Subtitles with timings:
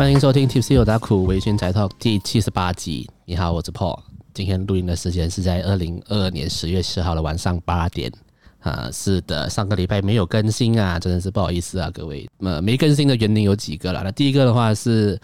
[0.00, 3.06] 欢迎收听 Tipsy Otaku 微醺宅 Talk 第七十八集。
[3.26, 4.00] 你好，我是 Paul。
[4.32, 8.10] 今天录音的时间是在二零二二年十月十号的晚上八点。
[8.60, 12.26] 啊，是的，上个礼拜没有更新啊，真的是不好意思啊，各位。
[12.38, 14.00] 呃，没更新的原因有几个了。
[14.02, 15.20] 那第一个的话是。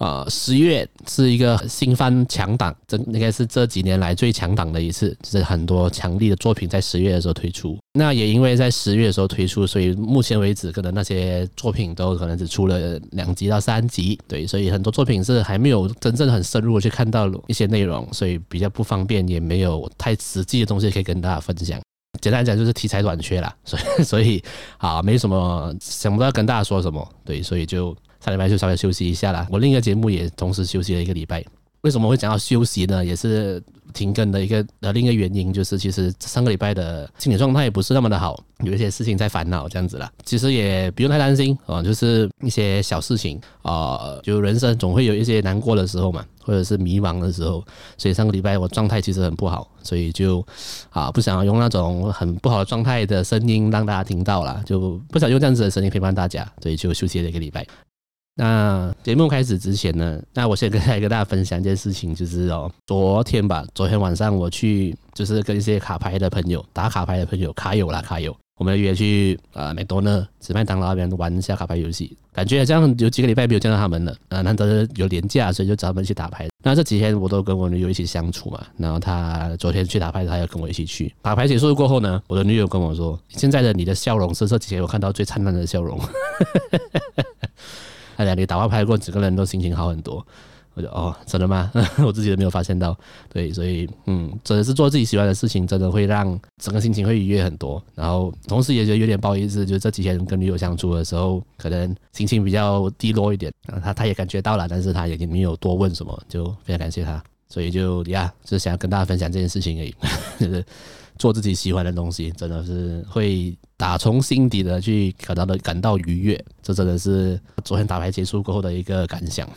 [0.00, 7.76] 啊，十月是一个新番强档，这应该是这几年来最强档的一次，就是很多强力的作品在十月的时候推出。
[7.92, 21.78] 那也因为在十月的时候推出，所以目前为止可能那些作品都可能只出了两集到三集，对，所以很多作品是还没有真正很深入的去看到一些内容，所以比较不方便，也没有太实际的东西可以跟大家分享。
[22.22, 24.42] 简单讲就是题材短缺啦，所以 所以
[24.78, 27.94] 啊，没什么想不到跟大家说什么，对，所以就。
[28.24, 31.44] 上礼拜就稍微休息一下啦，我另一个节目也同时休息了一个礼拜。
[31.82, 33.02] 为什么会讲到休息呢？
[33.02, 33.62] 也是
[33.94, 40.12] 停更的一个呃另一个原因，就是其实上个礼拜的心理状态也不是那么的好，有一些事情在烦恼这样子啦。
[40.22, 47.64] 其实也不用太担心啊，就是一些小事情啊，就人生总会有一些难过的时候嘛，或者是迷茫的时候。
[47.96, 50.46] 所以上个礼拜我状态其实很不好，所以就
[50.90, 57.66] 啊不想用那种很不好的状态的声音让大家听到啦，就不想用这样子的声音陪伴大家，所以就休息了一个礼拜。
[58.40, 76.48] 那节目开始之前呢，那我先跟大家跟大家分享一件事情，就是哦，昨天吧，昨天晚上我去就是跟一些卡牌的朋友，打卡牌的朋友，卡友啦卡友，我们约去呃麦多呢、吃麦当劳那边玩一下卡牌游戏，感觉这样有几个礼拜没有见到他们了，呃，难得有连假，所以就找他们去打牌。
[76.64, 81.14] 那这几天我都跟我女友一起相处嘛，然后她昨天去打牌，她要跟我一起去。
[81.20, 86.00] 打牌结束过后呢，我的女友跟我说，现在的你的笑容是这几天我看到最灿烂的笑容。
[88.20, 90.24] 哎呀，你打完拍过，整个人都心情好很多。
[90.74, 91.72] 我就哦，真的吗？
[92.04, 92.94] 我自己都没有发现到。
[93.32, 97.82] 对，所以嗯，真的是做自己喜欢的事情，真的会让整个心情会愉悦很多。
[97.94, 103.50] 然后同时也觉得有点不好意思，就这几天跟女友相处的时候，可能心情比较低落一点。
[103.82, 107.22] 他他也感觉到了，但是他也没有多问什么，就非常感谢他。
[107.48, 109.94] 所以就呀，就是想要跟大家分享这件事情而已，
[110.38, 110.64] 就是
[111.20, 113.56] 做自己喜欢的东西，真的是会。
[113.80, 119.48] 打从心底的去感到的感到愉悦，这真的是昨天打牌结束过后的一个感想。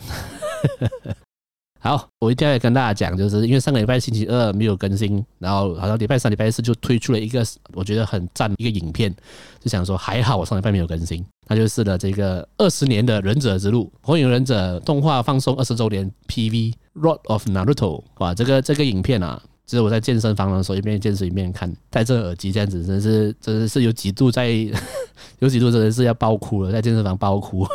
[1.78, 9.14] 好，我一定要跟大家讲，就是因为上个礼拜星期二没有更新，然后好像礼拜三、礼拜四就推出了一个我觉得很赞的一个影片，
[9.60, 19.42] 就想说还好我上礼拜没有更新，那就是了这个二十年的忍者之路，火影忍者动画放送二十周年 PV Road of Naruto，哇，这个这个影片啊。
[19.66, 24.48] 就是我在健身房的时候，一边健身一边看，戴着耳机这样子，真是真的是有几度在，
[25.40, 27.66] 有几度真的是要爆哭了，在健身房爆哭，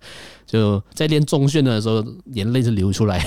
[0.46, 2.04] 就在练重训的时候，
[2.34, 3.24] 眼泪就流出来，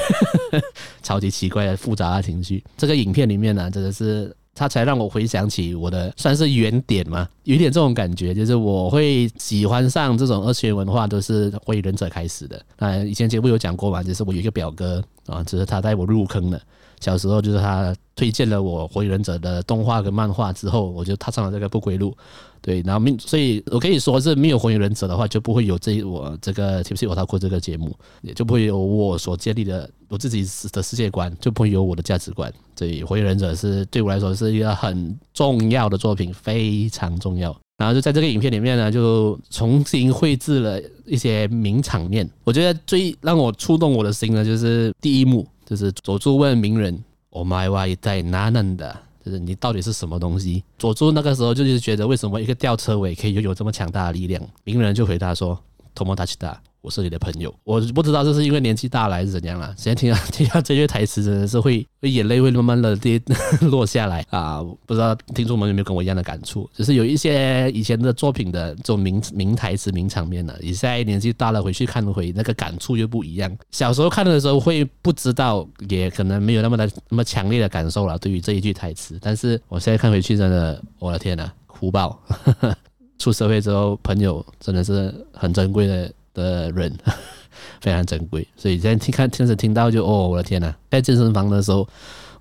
[1.01, 2.63] 超级奇怪的复杂的情绪。
[2.77, 12.63] 这个影片里面呢，真的是它才让我回想起我的算是原点嘛，有点这种感觉，就是我会喜欢上这种二次元文化，都是火影忍者开始的。
[12.77, 16.61] 那以前节目有讲过嘛，就是我有一个表哥啊，就是他带我入坑的。
[17.01, 22.15] 小时候就是他推荐了我《火影忍者》的动画跟漫画之后，我就踏上了这个不归路。
[22.61, 27.91] 对，然后没，所以我可以说是没有《火影忍者》的话，就不会有这我这个 Tipsy Otaku 这个节目，
[28.21, 32.53] 也就不会有我所建立的我自己的世界观，就不会有我的价值观。
[32.75, 37.55] 所以《火影忍者》是对我来说是一个很重要的作品，非常重要。
[37.77, 42.29] 然后就在这个影片里面呢，就重新绘制了一些名场面。
[42.43, 45.47] 我觉得最让我触动我的心呢，就是第一幕。
[45.70, 50.62] 就是佐助问鸣人：“お前は一体何なんだ？”就是你到底是什么东西？
[50.78, 54.40] 佐助那个时候就是觉得，为什么一个吊车尾可以拥有这么强大的力量？
[54.64, 55.58] 鸣人就回答说：“
[55.94, 59.71] トモダチだ。” 我是你的朋友，我不知道这是因为年纪大了还是怎样了。
[59.77, 63.21] 现在听到 听到这句台词，真的是会会眼泪会慢慢的跌
[63.69, 64.63] 落下来啊！
[64.87, 66.67] 不知道听众们有没有跟我一样的感触？
[66.73, 73.55] 就是有一些以前的作品的这种名名台词、名场面呢，你现在年纪大了回去看回那个感触又不一样。
[73.69, 78.17] 小时候看的时候会不知道，也可能没有那么的那么强烈的感受了。
[78.17, 82.19] 对于这一句台词，但是我现在看回去，真的，我的天呐，哭爆！
[83.19, 86.11] 出社会之后，朋友真的是很珍贵的。
[86.33, 86.91] 的人
[87.81, 91.87] 非常珍贵，所以现在听看，现在听到就哦，我的天呐，在健身房的时候，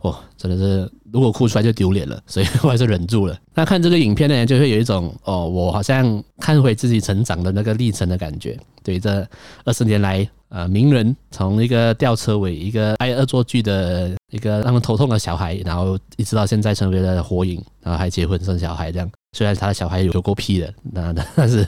[0.00, 3.36] 哦，真的是如果哭出来就丢脸了， 所以我还是忍住了。
[3.54, 8.58] 那看这个影片呢，就会有一种哦，我好像看回自己成长的那个历程的感觉。
[8.82, 9.26] 对，这
[9.64, 19.08] 二十年来，呃，鸣人从一个吊车尾、一个爱恶作剧的一个让人头痛的小孩，然后一直到现在成为了火影，然后还结婚生小孩这样。
[19.32, 21.64] 虽然他的小孩有够屁的，那但是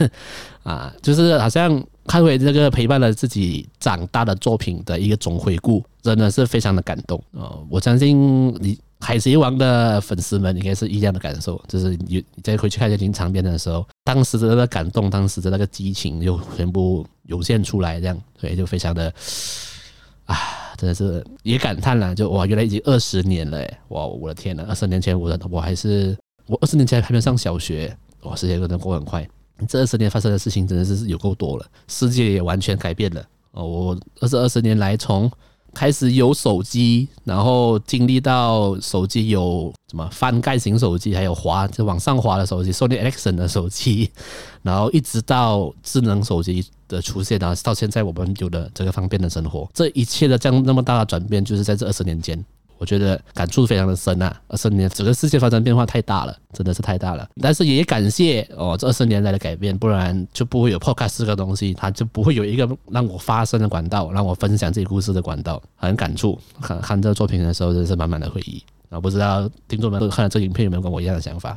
[0.64, 7.64] 啊，就是好像看回这个陪伴了自己长大的作品的一个总回顾，真的是非常的感动哦。
[7.70, 19.12] 我相信你海贼王的粉丝们应该是一样的感受，就是你你再回去看一些名场面的时候，当时的那个感动，当时的那个激情就全部涌现出来，这样，所以就非常的
[20.24, 20.36] 啊，
[20.76, 26.16] 真的是也感叹了，就哇，原来已经二十年了，哇，我的天呐，二十年前我的我还是
[26.46, 29.28] 我二十年前还没上小学，哇，时间真的过很快，
[29.68, 35.30] 这二十年发生的事情真的是有够多了，世界也完全改变了哦，我二十二十年来从。
[35.74, 44.10] 开始有手机，然后经历到手机有什么翻盖型手机，还有滑就往上滑的手机，Sony Ericsson 的手机，
[44.62, 52.44] 然后一直到智能手机的出现，然后到现在我们有了这个方便的生活，这一切的这样那么大的转变，就是在这二十年间。
[52.82, 54.36] 我觉得感触非常的深啊！
[54.48, 57.28] 二十年整个世界发生变化太大了，真的是太大了。
[57.40, 65.62] 但是也感谢哦，这二十年来的改变，不然就不会有 Podcast 这个东西，它就不会有一个让我发声的管道，让我分享自己故事的管道。
[65.76, 68.60] 很感触，看看这个作品的时候，真是满满的回忆。
[68.90, 71.56] 啊，不知道听众们都看了这个影片有没有跟我一样的想法？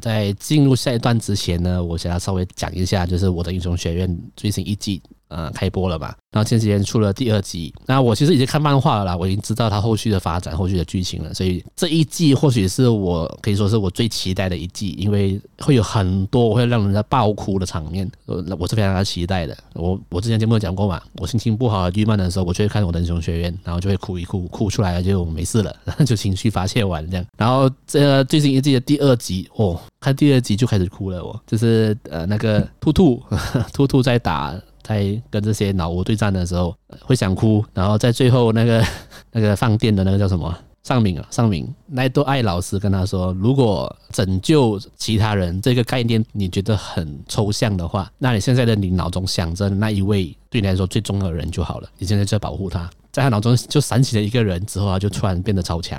[0.00, 5.02] 在进入下一段之前呢，我想要稍微讲一下，就是我的英雄学院最新一季。
[5.34, 6.14] 呃，开播了嘛？
[6.30, 7.74] 然后前几天出了第二集。
[7.86, 11.34] 那我其实已经看漫画了啦，我已经知道它后续的发展、后续的剧情了。
[11.34, 18.08] 所以这一季或许是我可以说是我最期待的一季，因为会有很多会让人家爆哭的场面。
[18.26, 19.56] 呃，我是非常的期待的。
[19.74, 27.26] 我我之前节目有讲过嘛，我心情不好、郁闷的时候，我就会看我的英雄学院，然后就会哭一哭，哭出来了就没事了，然 后就情绪发泄完这样。
[27.36, 31.24] 然后这最新一季的第二集，哦，看第二集就开始哭了。
[31.24, 33.22] 我就是呃那个兔兔，
[33.72, 34.54] 兔兔在打。
[34.86, 38.84] 在跟这些老屋对战的时候，会想哭，然后在最后那个
[39.32, 41.66] 那个放电的那个叫什么尚敏啊，尚敏。
[41.86, 55.98] 奈多爱老师跟他说，如果拯救其他人这个概念你觉得很抽象的话，那你现在的你脑中想着那一位对你来说最重要的人就好了，你现在就要保护他，在他脑中就闪起了一个人之后，他就突然变得超强。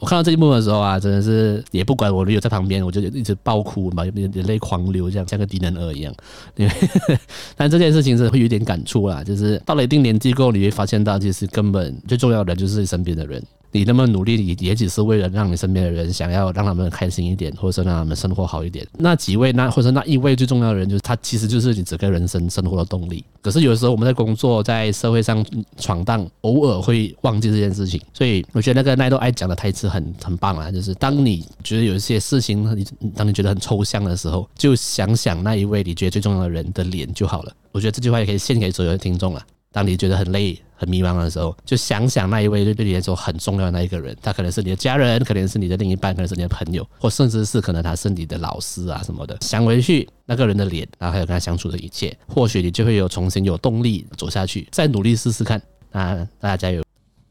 [0.00, 6.12] 我看到这一幕的时候啊，真的是也不管我女友在旁边，我就一直爆哭嘛，眼泪狂流，这样像个低能儿一样。
[6.56, 6.74] 因为
[7.54, 13.42] 但这件事情是会有点感触啦，就是到了一定年纪过后，你会发现到其实根本最重要的就是身边的人。
[13.72, 18.86] 你那么努力，也也只是为了让你身边的人想要让他们开心一点，或者是让他们生活好一点。
[18.98, 23.24] 那几位，那或者那一位最重要的人，就是他，其实就是你整个人生生活的动力。
[23.42, 25.44] 可是有的时候我们在工作，在社会上
[25.78, 28.00] 闯荡，偶尔会忘记这件事情。
[28.12, 32.84] 所以我觉得那个奈多爱讲的台词很很棒啊，就是当你觉得有一些事情，你
[33.14, 37.52] 当你觉得很抽象的时候，就想想那一位你觉得最重要的人的脸就好了。
[37.72, 39.42] 我觉得这句话也可以献给所有的听众了。
[39.72, 49.36] 当你觉得很累、很迷茫的时候，就想想那一位对对你来说很重要的那一个人，他可能是你的家人，可能是你的另一半，可能是你的朋友，或甚至是可能他是你的老师啊什么的。
[49.42, 55.60] 想回去那个人的脸，然后还有跟他相处的一切，或许你就会有重新有动力走下去，再努力试试看。
[55.92, 56.82] 那大家加油！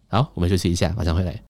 [0.09, 1.48] 好，我们休息一下，马上回来。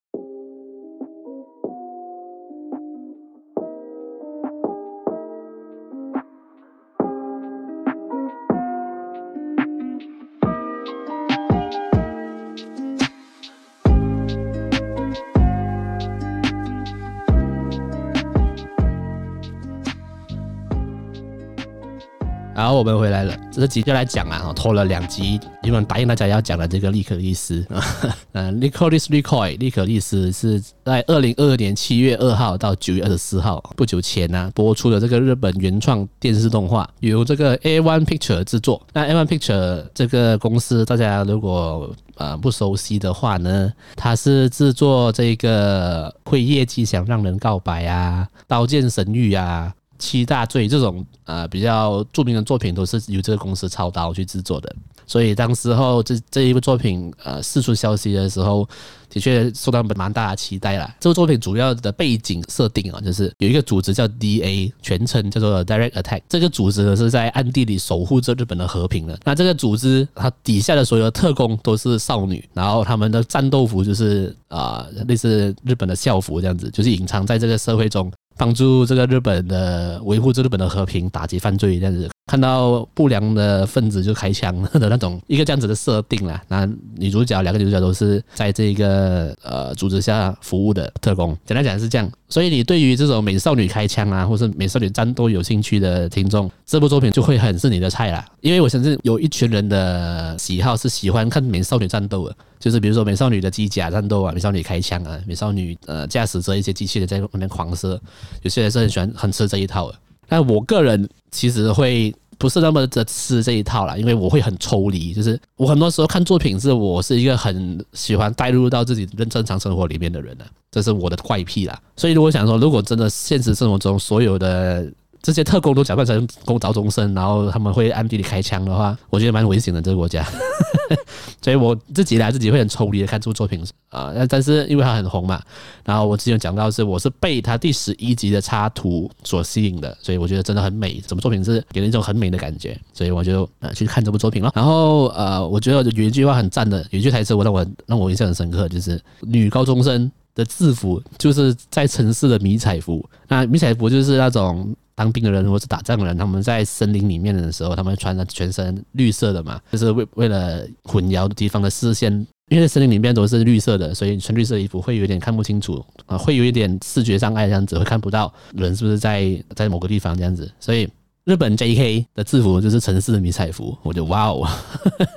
[22.59, 23.33] 好，我们回来了。
[23.49, 27.81] 这集就来讲啊，拖了两集，因为答应大家要讲的这个利可利斯啊，
[28.33, 38.85] 呃，Licorice Recoil，利可利斯是在二零二二年七月二号到九月二十四号不久前呢、啊、播出的这个日本原创电视动画，由这个 A One Picture 制作。
[38.91, 49.73] 那 A One Picture 这个公司，大家如果呃不熟悉的话呢，它是制作这个《会夜姬想让人告白》啊，《刀剑神域》啊。
[49.99, 54.75] 七大罪这种呃比较著名的作品都是由这个公司操刀去制作的，
[55.05, 58.67] 所以当时候这这一部作品呃释出消息的时候，
[59.09, 60.95] 的确受到蛮大的期待啦。
[60.99, 66.21] 这部作品主要的背景设定啊，就是有一个组织叫 DA，全称叫做 Direct Attack。
[66.29, 69.19] 这个组织呢是在暗地里守护着日本的和平的。
[69.25, 78.11] 那这个组织它底下的所有特工都是少女，然后他们的战斗服就是啊、呃、类似日本的校服这样子，就是隐藏在这个社会中。
[78.39, 86.39] 帮助这个日本的维护这日本的和平，打击犯罪这样子，看到不良的分子就开枪的那种一个这样子的设定啦。
[86.47, 86.63] 那
[86.95, 92.07] 女主角两个女主角都是在这个呃组织下服务的特工，简单讲是这样。
[92.27, 98.23] 所以你对于这种美少女开枪啊，或是美少女战斗有兴趣的听众，这部作品就会很是你的菜啦。
[98.41, 102.35] 因为我相信有一群人的喜好是喜欢看美少女战斗的。
[102.59, 107.99] 就是比如说美少女的机甲战斗啊，美少女开枪啊，美少女呃驾驶着一些机器人在外面狂射，
[108.43, 109.97] 有些人是很喜欢很吃这一套的。
[110.29, 115.13] 但我个人其实会不是那么的吃这一套啦，因为我会很抽离。
[115.13, 121.77] 就是我很多时候看作品，是我是一个很喜欢带入到自己认正常生活里面的人呢，这是我的怪癖啦。
[121.97, 124.89] 所以如果想说，如果真的现实生活中所有的
[125.21, 130.25] 这些特工都假扮成工高中生，然后他们会暗地里开枪的话，我觉得蛮危险的这个国家。
[131.41, 135.41] 所以我自己来自己会很抽离的看这部作品啊，但是因为它很红嘛，
[135.85, 144.51] 然后我之前讲到是我是被它第十一集的插图所吸引的，所以我觉得真的很美，整部作品是给人一种很美的感觉，所以我就呃去看这部作品了。
[144.55, 154.75] 然后呃，我觉得有一句话很赞的，有一句台词我让我让我印象很深刻，就是女高中生的制服就是在城市的迷彩服，那迷彩服就是那种。
[154.99, 162.11] 当兵的人或是打仗的人，他们在森林里面的时候，他们穿的全身绿色的嘛，就是为为了混淆敌方的视线，
[162.49, 170.51] 因为森林里面都是绿色的，所以穿绿色衣服会有点看不清楚啊，会有一点视觉障碍，这样子会看不到人是不是在在某个地方这样子。
[170.59, 170.85] 所以
[171.23, 174.45] 日本 JK 的制服就是城市的迷彩服，我就哇哦，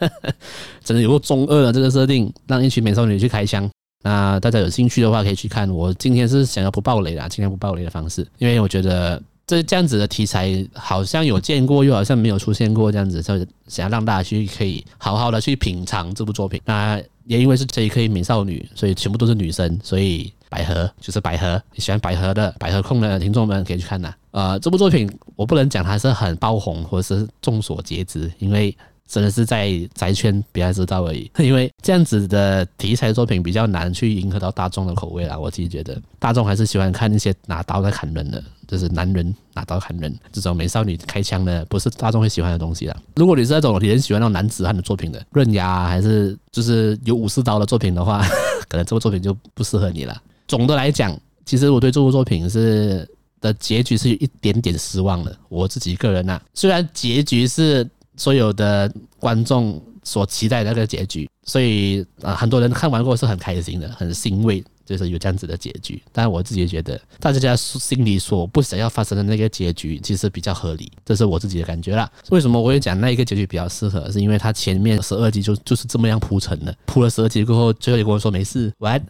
[0.85, 3.69] 真的有个中二的这个设定，让一群美少女去开枪。
[4.03, 5.71] 那大家有兴趣的话，可以去看。
[5.71, 9.23] 我今天是想要不爆雷啦，尽量不爆雷的方式，因为我觉得。
[9.45, 16.61] 这这样子的题材好像有见过，又好像没有出现过，这样子就想要让大家去可以好好的去品尝这部作品。
[16.65, 21.61] 那也因为是这一颗美少女，所以全部都是女生，所以百合就是百合。
[21.77, 24.15] 喜欢百合的百合控的听众们可以去看呐。
[24.31, 28.75] 呃，这部作品我不能讲它是很爆红或者是众所皆知，因为。
[29.13, 35.39] 真的是在宅圈比较知道而已，因为这样子的题材作品比较难去迎合到大众的口味啦。
[35.39, 42.97] 我自己觉得，大众还是喜欢看那些拿刀在砍人的，就是男人拿刀砍人这种美少女开枪的，不是大众会喜欢的东西啦。
[43.15, 48.27] 如果你是那种你很喜欢那种男子汉的作品的，刃牙还是就是有武士刀的作品的话，
[48.67, 50.23] 可能这部作品就不适合你了。
[50.49, 51.15] 总的来讲，
[51.45, 53.07] 其实我对这部作品是
[53.43, 55.37] 的结局是有一点点失望的。
[55.51, 57.87] 我自己个人呐，虽然结局是。
[58.23, 58.89] 所有的
[59.19, 66.01] 观众所期待的那个结局，所以啊，很多人看完过是很开心的，很欣慰，就是有这样子的结局。
[66.13, 72.09] 但我自己觉得，大家心里所不想要发生的那个结局，其实比较合理，这是我自己的感觉啦。
[72.31, 74.09] 为什么我会讲那一个结局比较适合？
[74.09, 79.05] 是因为他前面十二集就就是这么样铺陈的，铺了十二集过后，最后你跟我说没事，完。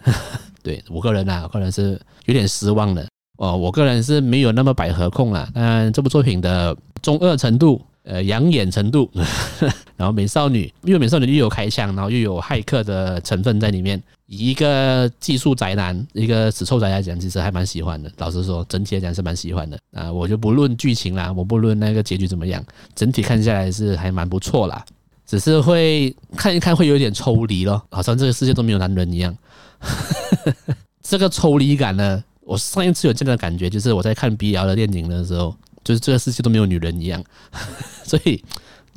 [0.62, 3.54] 对我个人啊，我个人是有点失望的哦。
[3.54, 7.78] 我个人是没有那么百合控啦，但这部作品的中二程度。
[8.04, 9.08] 呃，养眼程度，
[9.96, 14.02] 然后美少女，因为美少女又有开枪，然后又有骇客的成分在里面。
[14.26, 18.10] 以一个技术宅男，一个死臭宅来讲，其实还蛮喜欢的。
[18.16, 20.10] 老实说，整体来讲是蛮喜欢的啊。
[20.10, 22.64] 我就不论剧情啦，我不论那个结局怎么样，
[22.96, 24.84] 整体看下来是还蛮不错啦。
[25.26, 29.36] 只是会看一看会有点抽离咯，好像这个世界都没有男人一样。
[31.02, 35.54] 这个抽离感呢，我上一次有这样的感觉，就是我在看 BL 的电影的时候。
[35.84, 37.22] 就是这个世界都没有女人一样，
[38.04, 38.42] 所以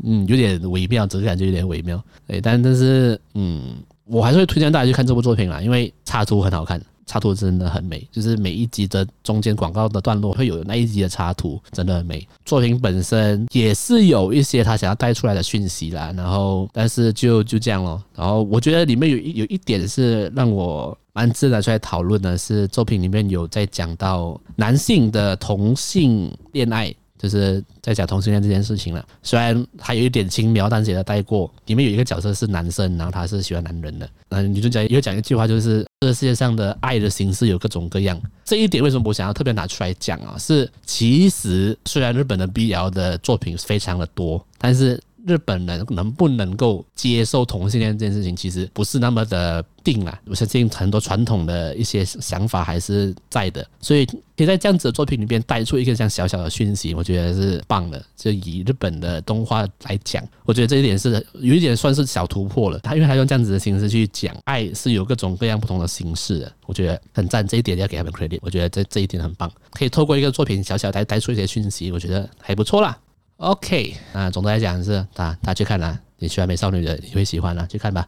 [0.03, 2.03] 嗯，有点微妙，整个感觉有点微妙。
[2.27, 8.07] 对，但但是嗯，我还是会推荐大家去看这部作品啦，因为插图很好看，插图真的很美。
[8.11, 12.27] 就是每一集的中间广告的段落会有那一集的插图，真的很美。
[12.45, 18.01] 作品本身也是有一些他想要带出来的讯息啦，然后但是就就这样咯。
[18.15, 20.97] 然后我觉得里面有一有一点是让我。
[21.17, 29.01] 蛮自然出来讨论的是，作品里面有在讲到男性的同性恋爱，就是在讲同性恋这件事情了。
[29.23, 34.09] 虽然还有一点轻描淡写的带过，里面有一个角色是男生，然后他是喜欢男人的。
[34.27, 38.19] 嗯，女主角也有讲一句话，就是这世界上的爱的形式有各种各样。
[38.43, 40.35] 这一点为什么我想要特别拿出来讲啊？
[40.37, 45.01] 是其实虽然日本的 BL 的作品非常的多，但是。
[45.25, 50.21] 日本人能不能够接受同性恋这件事情，其实不是那么的定啊。
[50.27, 58.03] 我相信很多传统的一些想法还是在的，所以可以在这样子的作品里边带出一个这样小小的讯息，我觉得是棒的。
[58.15, 62.77] 就以日本的动画来讲，我觉得这一点是有一点算是小突破了。
[62.79, 67.45] 他因为他用这样子的形式去讲爱是有各种各样不同的形式的，我觉得很赞。
[67.47, 72.95] 这一点要给他们 credit，我觉得这这一点很棒，可以透过一个作品小小带带出一些讯息，我觉得还不错啦。
[73.37, 78.07] OK，那总的来讲是啊，他去看啦，你喜欢美少女的，你会喜欢啦，去看吧。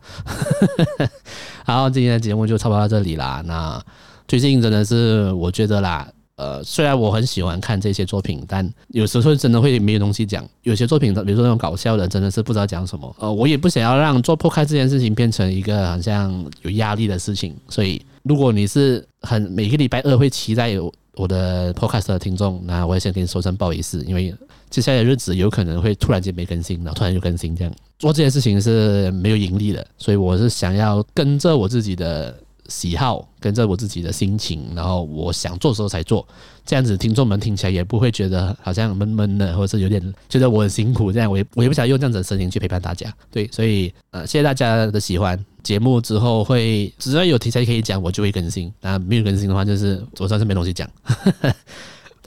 [1.65, 3.43] 好，今天的节目就差不多到这里啦。
[3.45, 3.83] 那
[4.25, 6.07] 最近真的是我觉得啦，
[6.37, 10.47] 呃，虽然我很喜欢看这些作品，但有时候真的会没有东西讲。
[10.63, 13.13] 有些作品，比如说那种搞笑的，真的是不知道讲什么。
[13.19, 17.53] 呃，我也不想要让做破开这件事情变成一个好像有压力的事情。
[17.67, 24.33] 所以，如果你是很每个礼拜二会期待有我的 podcast 的听众，那我也先跟你说声不好意思，因为。
[24.69, 36.27] 接下来的日子有可能会突然间没更新，然后突然又更新，这样做这件事情是没有盈利的，所以我是想要跟着我自己的喜好，跟着我自己的心情，然后我想做的时候才做，
[36.65, 50.89] 这样子听众们听起来也不会觉得好像闷闷的，或者是有点 觉得我很辛苦，这样我也 我也不想用这样子的声音去陪伴大家，对，所以呃谢谢大家的喜欢，节目之后会只要有题材可以讲，我就会更新，那没有更新的话，就是我算是没东西讲。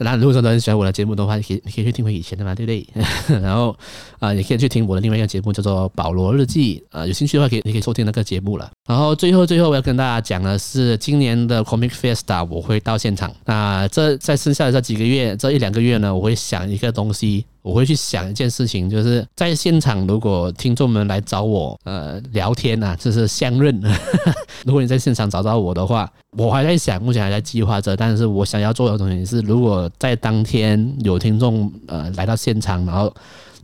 [0.02, 2.86] 那，如果说都很喜欢我的节目的话，你可以你可以去听回以前的嘛，对不对？
[3.40, 3.70] 然后
[4.18, 8.70] 啊、呃，也可以去听我的另外一个节目，叫做《保罗日记》啊、有兴趣的话，可以你可以收听那个节目了。
[8.88, 13.30] 然后最后最后我要跟大家讲的是，今年的 Comic Fiesta 我会到现场。
[13.44, 23.80] 那这在剩下的这几个月，这一两个月呢，我会想一个东西，我会去想一件事情，就是在现场，如果听众们来找我呃聊天啊，就是相认。
[24.64, 33.12] 如果你在现场找到我的话，我还在想，目前还在计划着，但是我想要做的东西是，如果在当天有听众呃来到现场，然后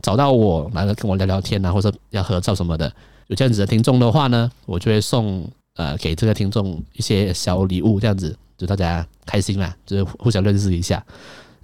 [0.01, 2.91] 找到我来了跟我聊聊天啊，或者要合照什么的，
[3.27, 11.03] 有这样子的听众的话呢，我就会送呃给这个听众一些小礼物，这样子就大家开心啦，就是互相认识一下，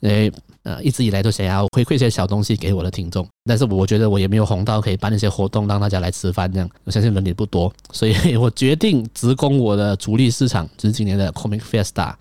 [0.04, 0.32] 因为
[0.64, 12.14] 呃一直以来都想要回馈一些小东西给我的听众，但是我觉得我也没有红到可以办一些活动让大家来吃饭这样，我相信人也不多，所以我决定直攻我的主力市场，就是今年的 Comic Fiesta。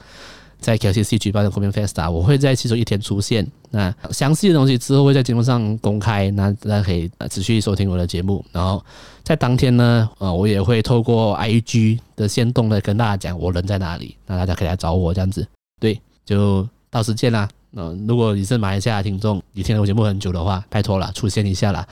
[0.61, 3.45] 在 KCC 举办的 Comic Fiesta，我会在其中一天出现。
[3.71, 8.45] 那详细的东西之后会在节目上公开，那大家可以持续收听我的节目。
[8.53, 8.81] 然后
[9.25, 15.45] 在当天呢，呃，我也会透过 IG 的限动来跟大家讲我人在哪里，那大家可以来找我这样子。
[15.81, 17.49] 对，就到时见啦。
[17.75, 21.87] 嗯、如果你是马来西亚听众，你听了我节目很久的话，拜托了，出现一下啦。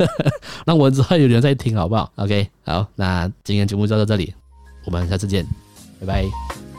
[0.64, 4.32] 那我知道有人在听，好不好？OK，好，那今天节目就到这里，
[4.86, 5.46] 我们下次见，
[6.00, 6.69] 拜拜。